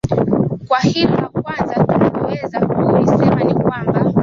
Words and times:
kwa 0.67 0.79
hiyo 0.79 1.09
la 1.09 1.27
kwanza 1.27 1.83
tunaloweza 1.85 2.59
kulisema 2.67 3.43
ni 3.43 3.55
kwamba 3.55 4.13